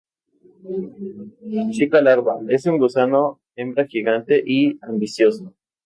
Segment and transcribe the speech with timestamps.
[1.73, 5.53] Chica Larva: Es un gusano hembra gigante y ambicioso.